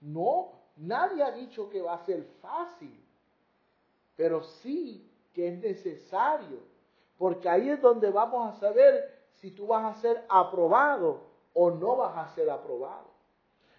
[0.00, 2.98] No, nadie ha dicho que va a ser fácil,
[4.16, 6.58] pero sí que es necesario,
[7.18, 11.22] porque ahí es donde vamos a saber si tú vas a ser aprobado
[11.54, 13.10] o no vas a ser aprobado.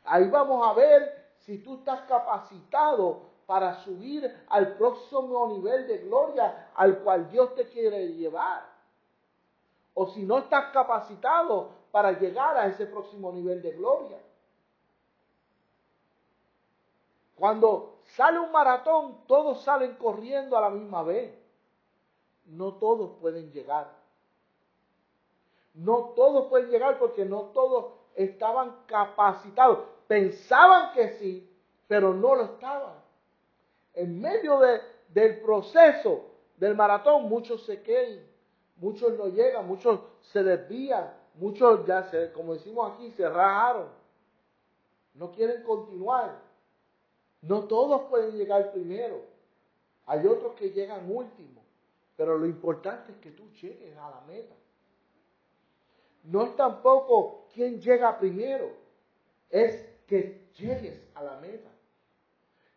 [0.06, 6.70] Ahí vamos a ver si tú estás capacitado para subir al próximo nivel de gloria
[6.76, 8.64] al cual Dios te quiere llevar.
[9.94, 14.18] O si no estás capacitado para llegar a ese próximo nivel de gloria.
[17.36, 21.32] Cuando sale un maratón, todos salen corriendo a la misma vez.
[22.46, 23.92] No todos pueden llegar.
[25.76, 29.86] No todos pueden llegar porque no todos estaban capacitados.
[30.08, 31.48] Pensaban que sí,
[31.88, 32.96] pero no lo estaban.
[33.94, 34.60] En medio
[35.10, 36.26] del proceso
[36.58, 38.26] del maratón, muchos se quedan,
[38.78, 43.88] muchos no llegan, muchos se desvían, muchos ya se, como decimos aquí, se rajaron.
[45.14, 46.40] No quieren continuar.
[47.42, 49.22] No todos pueden llegar primero.
[50.06, 51.62] Hay otros que llegan último.
[52.16, 54.56] Pero lo importante es que tú llegues a la meta.
[56.24, 58.72] No es tampoco quién llega primero.
[59.50, 61.70] Es que llegues a la meta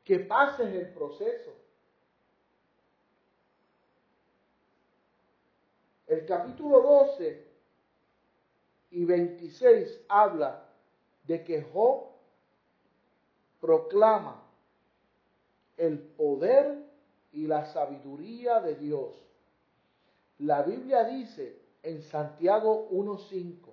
[0.05, 1.51] que pases el proceso.
[6.07, 7.46] El capítulo 12
[8.97, 10.65] y 26 habla
[11.27, 12.05] de que Job
[13.61, 14.43] proclama
[15.77, 16.83] el poder
[17.31, 19.15] y la sabiduría de Dios.
[20.39, 23.69] La Biblia dice en Santiago 1.5,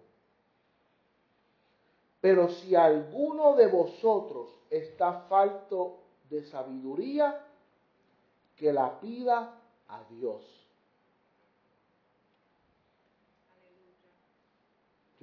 [2.19, 7.45] pero si alguno de vosotros está falto de sabiduría
[8.57, 9.57] que la pida
[9.87, 10.62] a Dios.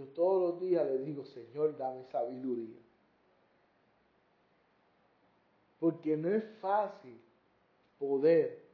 [0.01, 2.79] Yo todos los días le digo, Señor, dame sabiduría.
[5.79, 7.21] Porque no es fácil
[7.99, 8.65] poder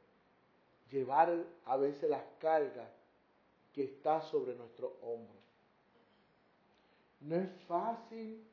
[0.89, 2.89] llevar a veces las cargas
[3.73, 5.35] que está sobre nuestro hombro.
[7.23, 8.47] No es fácil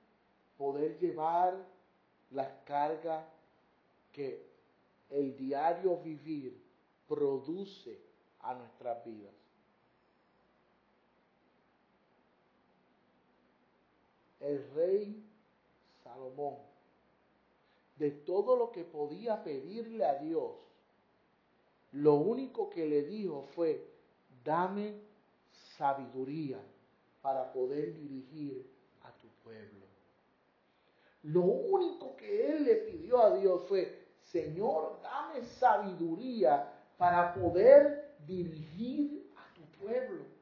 [0.58, 1.56] poder llevar
[2.32, 3.24] las cargas
[4.12, 4.48] que
[5.12, 6.60] el diario vivir
[7.08, 8.00] produce
[8.40, 9.42] a nuestras vidas.
[14.43, 15.23] El rey
[16.03, 16.58] Salomón,
[17.95, 20.51] de todo lo que podía pedirle a Dios,
[21.93, 23.88] lo único que le dijo fue,
[24.43, 24.99] dame
[25.77, 26.60] sabiduría
[27.21, 28.69] para poder dirigir
[29.03, 29.86] a tu pueblo.
[31.23, 39.32] Lo único que él le pidió a Dios fue, Señor, dame sabiduría para poder dirigir
[39.38, 40.33] a tu pueblo.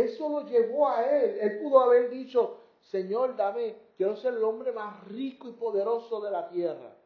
[0.00, 1.38] Eso lo llevó a él.
[1.40, 6.30] Él pudo haber dicho, Señor, dame, quiero ser el hombre más rico y poderoso de
[6.30, 6.96] la tierra.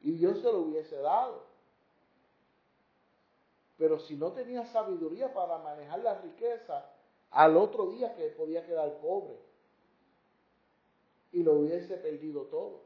[0.00, 1.42] Y Dios se lo hubiese dado.
[3.76, 6.90] Pero si no tenía sabiduría para manejar la riqueza,
[7.30, 9.38] al otro día que podía quedar pobre.
[11.32, 12.80] Y lo hubiese perdido todo.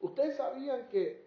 [0.00, 1.24] Ustedes sabían que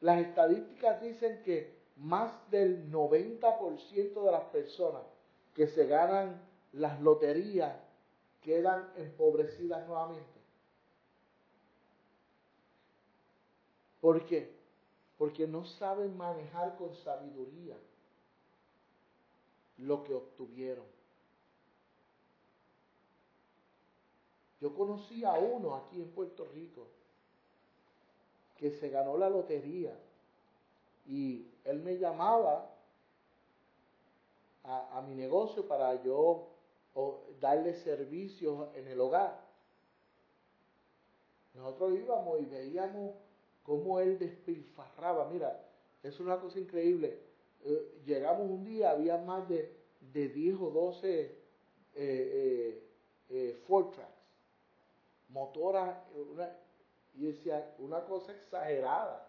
[0.00, 5.02] las estadísticas dicen que más del 90% de las personas
[5.54, 6.40] que se ganan
[6.72, 7.74] las loterías
[8.42, 10.36] quedan empobrecidas nuevamente.
[14.00, 14.54] ¿Por qué?
[15.16, 17.76] Porque no saben manejar con sabiduría
[19.78, 20.84] lo que obtuvieron.
[24.60, 26.86] Yo conocí a uno aquí en Puerto Rico
[28.56, 29.98] que se ganó la lotería
[31.08, 32.70] y él me llamaba
[34.64, 36.48] a, mi negocio para yo
[37.40, 39.40] darle servicios en el hogar.
[41.54, 43.14] Nosotros íbamos y veíamos
[43.62, 45.28] cómo él despilfarraba.
[45.30, 45.64] Mira,
[46.02, 47.18] es una cosa increíble.
[47.64, 49.72] Eh, llegamos un día, había más de,
[50.12, 51.32] de 10 o 12 eh,
[51.98, 52.82] eh,
[53.30, 54.12] eh, Ford Tracks,
[55.30, 55.96] motoras,
[57.14, 59.25] y decía una cosa exagerada.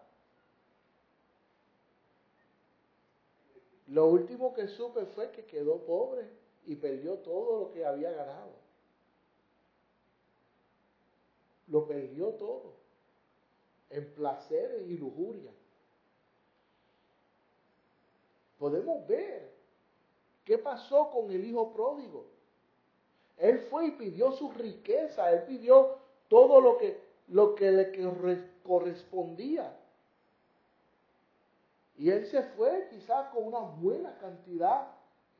[3.88, 6.28] Lo último que supe fue que quedó pobre
[6.66, 8.52] y perdió todo lo que había ganado.
[11.68, 12.74] Lo perdió todo
[13.90, 15.50] en placeres y lujuria.
[18.58, 19.50] Podemos ver
[20.44, 22.26] qué pasó con el hijo pródigo.
[23.38, 25.96] Él fue y pidió su riqueza, él pidió
[26.28, 29.77] todo lo que, lo que le correspondía.
[31.98, 34.86] Y él se fue quizás con una buena cantidad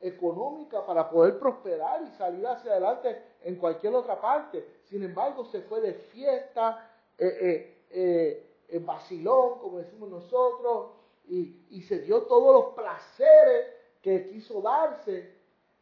[0.01, 4.65] económica para poder prosperar y salir hacia adelante en cualquier otra parte.
[4.83, 10.91] Sin embargo, se fue de fiesta, eh, eh, eh, vacilón, como decimos nosotros,
[11.29, 13.67] y, se dio todos los placeres
[14.01, 15.31] que quiso darse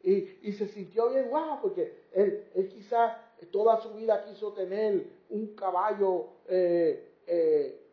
[0.03, 3.17] y, se sintió bien guau, porque él, él quizás
[3.51, 6.27] toda su vida quiso tener un caballo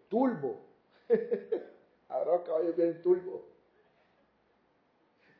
[0.09, 0.57] turbo.
[2.09, 3.43] Ahora los caballos tienen turbo.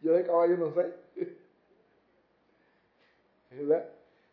[0.03, 0.95] Yo de caballo no sé.
[3.51, 3.91] ¿Verdad?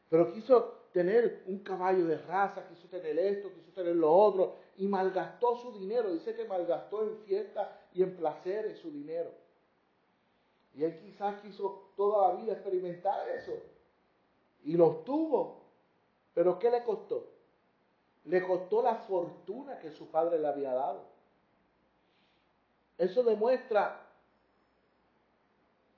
[0.10, 4.88] Pero quiso tener un caballo de raza, quiso tener esto, quiso tener lo otro, y
[4.88, 6.12] malgastó su dinero.
[6.12, 9.32] Dice que malgastó en fiestas y en placeres su dinero.
[10.74, 13.54] Y él quizás quiso toda la vida experimentar eso.
[14.64, 15.62] Y lo obtuvo.
[16.34, 17.30] Pero ¿qué le costó?
[18.26, 21.11] Le costó la fortuna que su padre le había dado.
[23.02, 24.00] Eso demuestra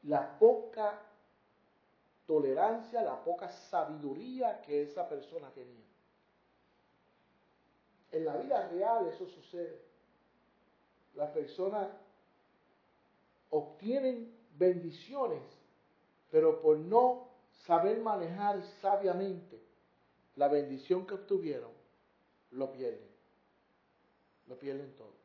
[0.03, 1.01] la poca
[2.25, 5.83] tolerancia, la poca sabiduría que esa persona tenía.
[8.13, 9.81] En la vida real eso sucede.
[11.15, 11.89] Las personas
[13.49, 15.43] obtienen bendiciones,
[16.31, 17.27] pero por no
[17.65, 19.61] saber manejar sabiamente
[20.37, 21.71] la bendición que obtuvieron,
[22.51, 23.11] lo pierden.
[24.47, 25.22] Lo pierden todo.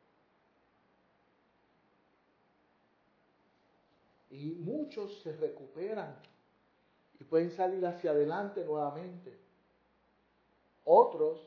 [4.39, 6.15] Y muchos se recuperan
[7.19, 9.37] y pueden salir hacia adelante nuevamente.
[10.85, 11.41] Otros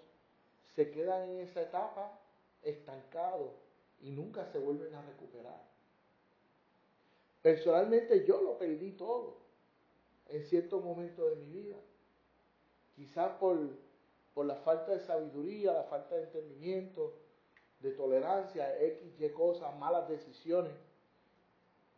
[0.76, 2.20] se quedan en esa etapa
[2.62, 3.54] estancados
[4.02, 5.64] y nunca se vuelven a recuperar.
[7.42, 9.38] Personalmente yo lo perdí todo
[10.28, 11.78] en cierto momento de mi vida.
[12.98, 13.58] Quizás por,
[14.34, 17.14] por la falta de sabiduría, la falta de entendimiento,
[17.80, 20.91] de tolerancia, X, Y cosas, malas decisiones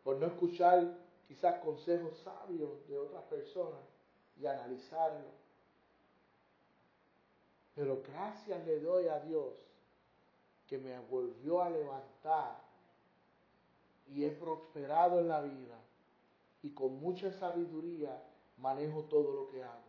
[0.04, 3.82] por no escuchar quizás consejos sabios de otras personas
[4.40, 5.28] y analizarlo.
[7.76, 9.54] Pero gracias le doy a Dios
[10.68, 12.62] que me volvió a levantar
[14.08, 15.80] y he prosperado en la vida
[16.62, 18.24] y con mucha sabiduría
[18.58, 19.82] manejo todo lo que hago.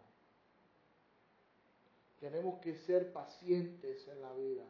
[2.21, 4.65] Tenemos que ser pacientes en la vida.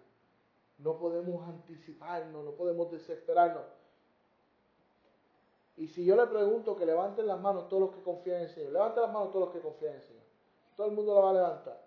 [0.78, 3.64] No podemos anticiparnos, no podemos desesperarnos.
[5.76, 8.50] Y si yo le pregunto que levanten las manos todos los que confían en el
[8.50, 10.22] Señor, levanten las manos todos los que confían en el Señor.
[10.76, 11.84] Todo el mundo la va a levantar.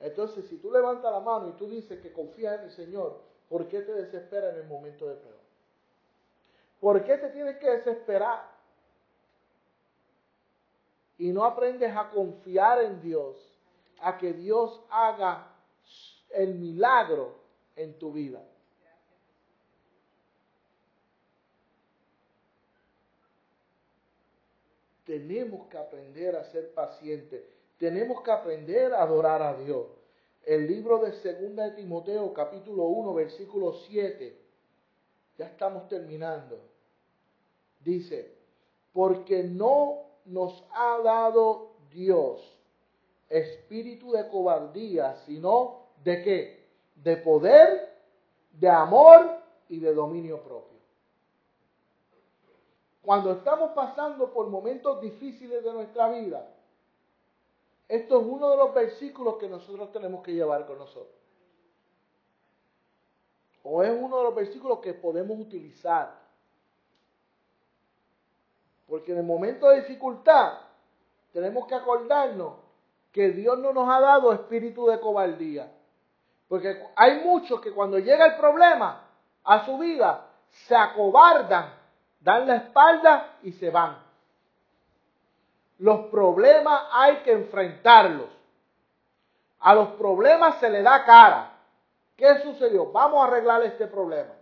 [0.00, 3.66] Entonces, si tú levantas la mano y tú dices que confías en el Señor, ¿por
[3.66, 5.38] qué te desesperas en el momento de prueba?
[6.80, 8.46] ¿Por qué te tienes que desesperar?
[11.18, 13.36] Y no aprendes a confiar en Dios,
[14.00, 15.48] a que Dios haga
[16.30, 17.34] el milagro
[17.74, 18.40] en tu vida.
[25.08, 27.42] Tenemos que aprender a ser pacientes.
[27.78, 29.86] Tenemos que aprender a adorar a Dios.
[30.44, 34.38] El libro de Segunda de Timoteo, capítulo 1, versículo 7.
[35.38, 36.60] Ya estamos terminando.
[37.80, 38.34] Dice,
[38.92, 42.54] porque no nos ha dado Dios
[43.30, 46.68] espíritu de cobardía, sino de qué?
[46.96, 47.94] De poder,
[48.52, 49.38] de amor
[49.70, 50.77] y de dominio propio.
[53.08, 56.46] Cuando estamos pasando por momentos difíciles de nuestra vida,
[57.88, 61.16] esto es uno de los versículos que nosotros tenemos que llevar con nosotros.
[63.62, 66.18] O es uno de los versículos que podemos utilizar.
[68.86, 70.58] Porque en el momento de dificultad
[71.32, 72.56] tenemos que acordarnos
[73.10, 75.72] que Dios no nos ha dado espíritu de cobardía.
[76.46, 79.08] Porque hay muchos que cuando llega el problema
[79.44, 81.77] a su vida se acobardan,
[82.28, 83.96] dan la espalda y se van.
[85.78, 88.28] Los problemas hay que enfrentarlos.
[89.60, 91.52] A los problemas se le da cara.
[92.16, 92.92] ¿Qué sucedió?
[92.92, 94.34] Vamos a arreglar este problema.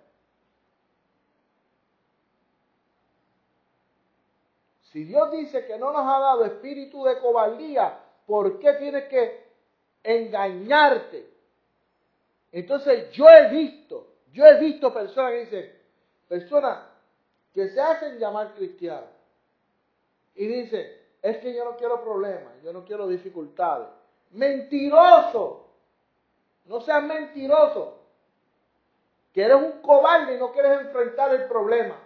[4.91, 9.47] Si Dios dice que no nos ha dado espíritu de cobardía, ¿por qué tienes que
[10.03, 11.31] engañarte?
[12.51, 15.83] Entonces yo he visto, yo he visto personas que dicen,
[16.29, 16.96] personas
[17.57, 19.09] que se hacen llamar cristianos
[20.35, 20.87] y dicen,
[21.23, 23.89] es que yo no quiero problemas, yo no quiero dificultades.
[24.33, 25.67] Mentiroso,
[26.67, 27.99] no seas mentiroso,
[29.33, 31.99] que eres un cobarde y no quieres enfrentar el problema.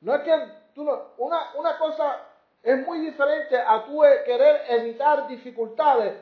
[0.00, 0.32] No es que
[0.74, 2.28] tú no, una, una cosa
[2.62, 6.14] es muy diferente a tú querer evitar dificultades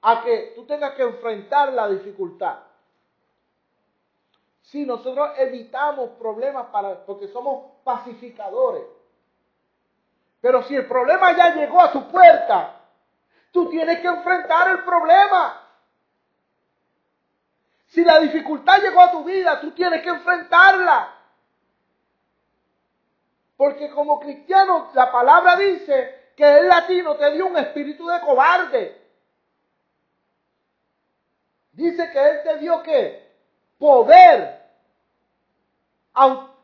[0.00, 2.69] a que tú tengas que enfrentar la dificultad.
[4.70, 8.84] Si nosotros evitamos problemas para, porque somos pacificadores.
[10.40, 12.80] Pero si el problema ya llegó a tu puerta,
[13.50, 15.60] tú tienes que enfrentar el problema.
[17.88, 21.16] Si la dificultad llegó a tu vida, tú tienes que enfrentarla.
[23.56, 29.00] Porque como cristiano la palabra dice que el latino te dio un espíritu de cobarde.
[31.72, 33.34] Dice que Él te dio qué?
[33.76, 34.59] Poder,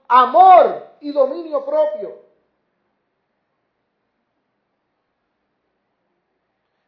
[0.08, 2.26] amor y dominio propio.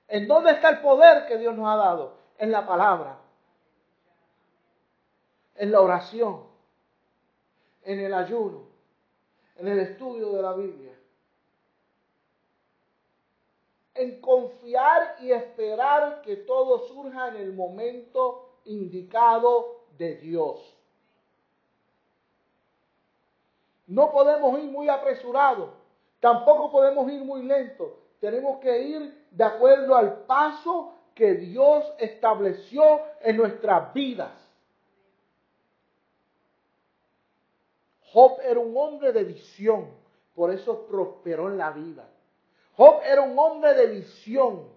[0.08, 2.18] ¿En dónde está el poder que Dios nos ha dado?
[2.38, 3.18] En la palabra,
[5.56, 6.44] en la oración,
[7.82, 8.68] en el ayuno,
[9.56, 10.94] en el estudio de la Biblia.
[13.94, 20.77] En confiar y esperar que todo surja en el momento indicado de Dios.
[23.88, 25.70] No podemos ir muy apresurados,
[26.20, 27.88] tampoco podemos ir muy lentos.
[28.20, 34.32] Tenemos que ir de acuerdo al paso que Dios estableció en nuestras vidas.
[38.12, 39.88] Job era un hombre de visión,
[40.34, 42.06] por eso prosperó en la vida.
[42.76, 44.68] Job era un hombre de visión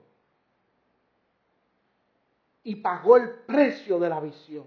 [2.63, 4.65] y pagó el precio de la visión.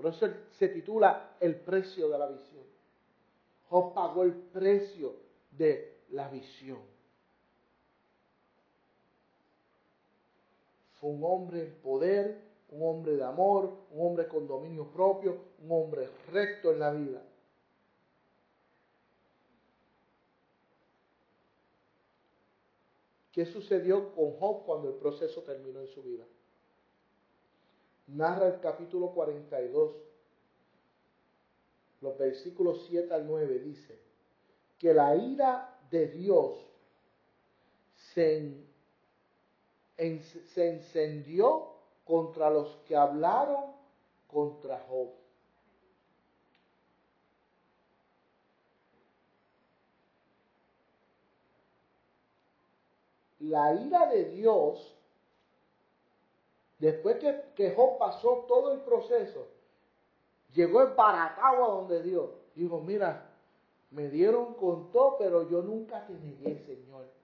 [0.00, 2.64] Por eso se titula El precio de la visión.
[3.68, 5.14] Job pagó el precio
[5.50, 6.78] de la visión.
[10.98, 12.40] Fue un hombre en poder,
[12.70, 17.22] un hombre de amor, un hombre con dominio propio, un hombre recto en la vida.
[23.32, 26.24] ¿Qué sucedió con Job cuando el proceso terminó en su vida?
[28.14, 29.92] Narra el capítulo 42,
[32.00, 33.98] los versículos 7 al 9, dice
[34.78, 36.58] que la ira de Dios
[37.94, 38.64] se,
[39.96, 41.68] se encendió
[42.04, 43.72] contra los que hablaron
[44.26, 45.10] contra Job.
[53.40, 54.94] La ira de Dios,
[56.80, 57.18] después
[57.54, 59.46] que, Job pasó todo el proceso,
[60.52, 62.30] llegó en Paracagua donde Dios.
[62.56, 63.30] Dijo, mira,
[63.92, 67.20] me dieron con todo, pero yo nunca te negué, Señor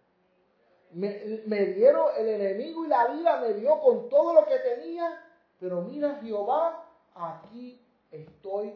[0.97, 5.23] me, dieron el enemigo y la vida me dio con todo lo que tenía,
[5.59, 6.85] pero mira Jehová,
[7.15, 7.81] aquí
[8.11, 8.75] estoy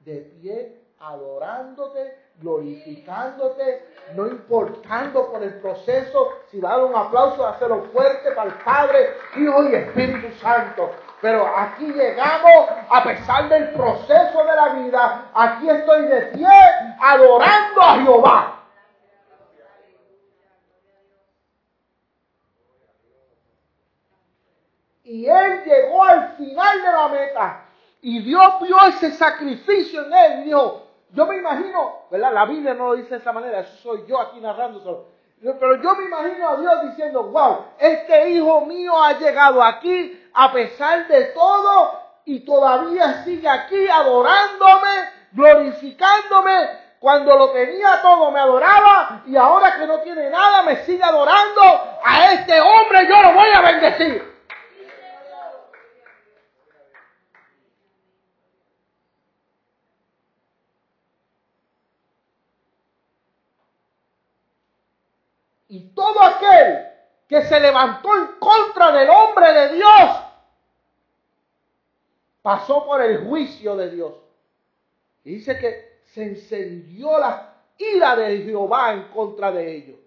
[0.00, 8.32] de pie adorándote, glorificándote, no importando por el proceso, si dar un aplauso, hacerlo fuerte
[8.32, 10.90] para el Padre, Hijo y Espíritu Santo.
[11.20, 16.48] Pero aquí llegamos, a pesar del proceso de la vida, aquí estoy de pie
[17.00, 18.58] adorando a Jehová.
[25.04, 27.64] Y él llegó al final de la meta.
[28.00, 32.32] Y Dios vio ese sacrificio en él y dijo, yo me imagino, ¿verdad?
[32.32, 35.06] La Biblia no lo dice de esa manera, eso soy yo aquí narrando solo.
[35.42, 40.52] Pero yo me imagino a Dios diciendo, wow, este hijo mío ha llegado aquí a
[40.52, 46.82] pesar de todo y todavía sigue aquí adorándome, glorificándome.
[47.00, 51.62] Cuando lo tenía todo me adoraba y ahora que no tiene nada me sigue adorando.
[52.04, 54.31] A este hombre yo lo voy a bendecir.
[65.72, 66.86] Y todo aquel
[67.26, 70.20] que se levantó en contra del hombre de Dios
[72.42, 74.12] pasó por el juicio de Dios.
[75.24, 79.98] Y dice que se encendió la ira de Jehová en contra de ellos.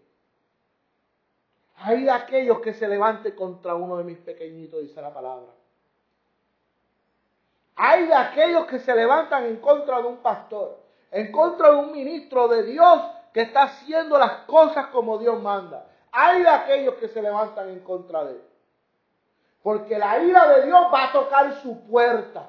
[1.77, 5.51] Hay de aquellos que se levanten contra uno de mis pequeñitos, dice la palabra.
[7.75, 10.77] Hay de aquellos que se levantan en contra de un pastor,
[11.09, 15.85] en contra de un ministro de Dios que está haciendo las cosas como Dios manda.
[16.09, 18.41] Hay de aquellos que se levantan en contra de él.
[19.61, 22.47] Porque la ira de Dios va a tocar su puerta.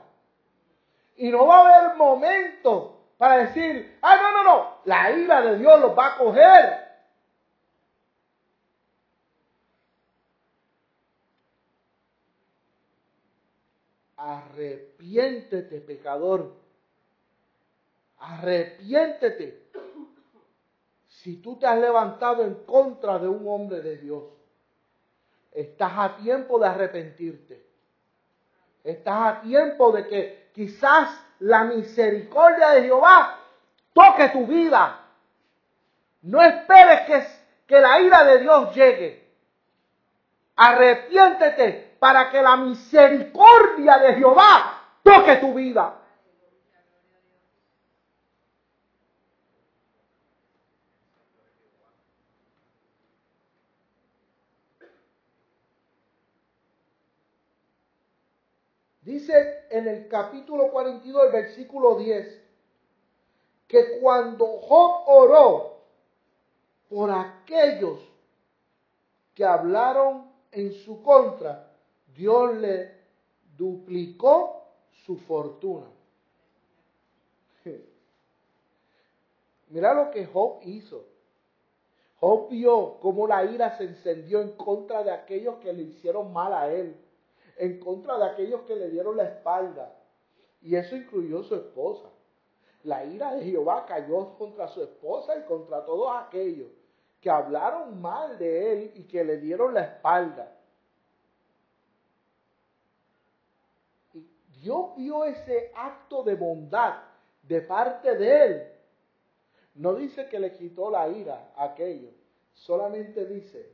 [1.17, 5.59] Y no va a haber momento para decir, ah, no, no, no, la ira de
[5.59, 6.87] Dios los va a coger.
[14.19, 16.55] Arrepiéntete, pecador.
[18.19, 19.66] Arrepiéntete
[21.27, 24.23] si tú te has levantado en contra de un hombre de Dios,
[25.51, 27.67] estás a tiempo de arrepentirte.
[28.85, 33.41] Estás a tiempo de que quizás la misericordia de Jehová
[33.93, 35.01] toque tu vida.
[36.23, 37.27] No esperes que,
[37.67, 39.29] que la ira de Dios llegue.
[40.55, 45.93] Arrepiéntete para que la misericordia de Jehová toque tu vida.
[59.17, 62.39] Dice en el capítulo 42, el versículo 10,
[63.67, 65.79] que cuando Job oró
[66.91, 67.99] por aquellos
[69.35, 71.73] que hablaron en su contra,
[72.15, 72.93] Dios le
[73.57, 74.67] duplicó
[75.07, 75.87] su fortuna.
[79.71, 81.07] Mira lo que Job hizo.
[82.21, 86.53] Job vio cómo la ira se encendió en contra de aquellos que le hicieron mal
[86.53, 87.06] a él
[87.57, 89.95] en contra de aquellos que le dieron la espalda.
[90.61, 92.09] Y eso incluyó su esposa.
[92.83, 96.69] La ira de Jehová cayó contra su esposa y contra todos aquellos
[97.21, 100.57] que hablaron mal de él y que le dieron la espalda.
[104.15, 104.25] Y
[104.61, 107.03] Dios vio ese acto de bondad
[107.43, 108.73] de parte de él.
[109.75, 112.15] No dice que le quitó la ira a aquellos,
[112.53, 113.71] solamente dice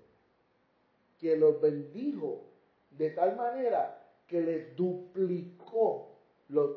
[1.18, 2.51] que los bendijo
[2.97, 6.09] de tal manera que le duplicó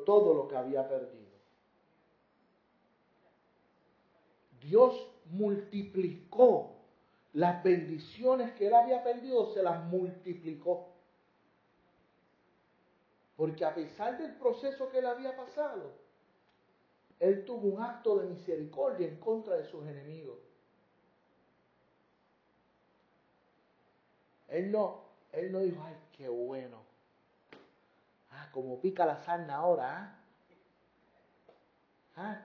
[0.04, 1.26] todo lo que había perdido.
[4.60, 6.72] Dios multiplicó
[7.32, 10.88] las bendiciones que él había perdido, se las multiplicó.
[13.36, 15.92] Porque a pesar del proceso que él había pasado,
[17.20, 20.38] él tuvo un acto de misericordia en contra de sus enemigos.
[24.48, 25.02] Él no,
[25.32, 26.78] él no dijo, ay, qué bueno.
[28.30, 30.18] Ah, como pica la sarna ahora,
[32.16, 32.42] ¿ah?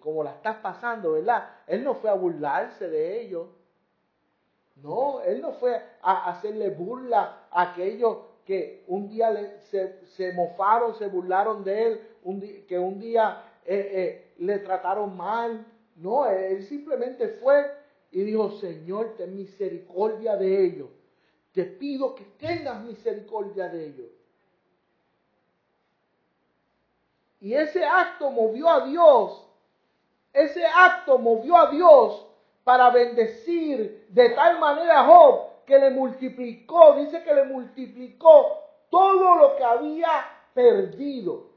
[0.00, 1.50] como, la estás pasando, ¿verdad?
[1.66, 3.48] Él no fue a burlarse de ellos.
[4.76, 11.08] No, él no fue a hacerle burla a aquellos que un día se, mofaron, se
[11.08, 15.66] burlaron de él, que un día eh, eh, le trataron mal.
[15.96, 17.70] No, él simplemente fue
[18.10, 20.88] y dijo, Señor, ten misericordia de ellos
[21.52, 24.10] te pido que tengas misericordia de ellos.
[27.40, 29.46] Y ese acto movió a Dios,
[30.32, 32.26] ese acto movió a Dios
[32.64, 38.58] para bendecir de tal manera a Job que le multiplicó, dice que le multiplicó
[38.90, 40.10] todo lo que había
[40.54, 41.50] perdido.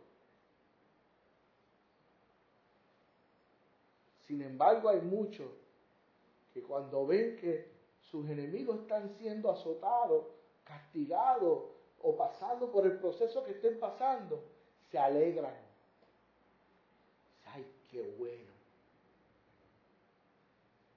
[4.21, 5.47] Sin embargo, hay muchos
[6.53, 7.74] que cuando ven que
[8.15, 10.27] sus enemigos están siendo azotados,
[10.63, 11.65] castigados
[12.01, 14.41] o pasando por el proceso que estén pasando,
[14.89, 15.53] se alegran.
[17.47, 18.53] ¡Ay, qué bueno!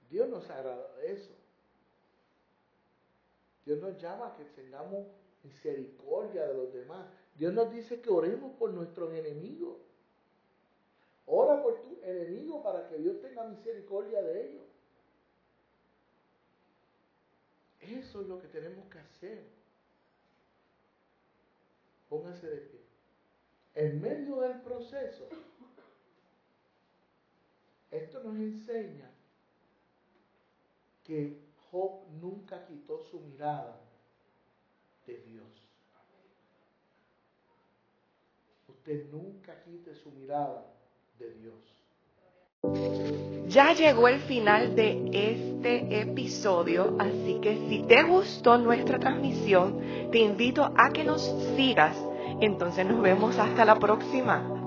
[0.09, 1.33] Dios nos agrada eso.
[3.65, 5.05] Dios nos llama a que tengamos
[5.43, 7.05] misericordia de los demás.
[7.35, 9.75] Dios nos dice que oremos por nuestros enemigos.
[11.25, 14.68] Ora por tu enemigo para que Dios tenga misericordia de ellos.
[17.89, 19.43] Eso es lo que tenemos que hacer.
[22.07, 22.79] Póngase de pie.
[23.73, 25.27] En medio del proceso,
[27.89, 29.09] esto nos enseña
[31.03, 31.39] que
[31.71, 33.79] Job nunca quitó su mirada
[35.07, 35.47] de Dios.
[38.67, 40.65] Usted nunca quite su mirada
[41.17, 41.78] de Dios.
[43.47, 49.79] Ya llegó el final de este episodio, así que si te gustó nuestra transmisión,
[50.11, 51.21] te invito a que nos
[51.55, 51.97] sigas.
[52.41, 54.58] Entonces nos vemos hasta la próxima.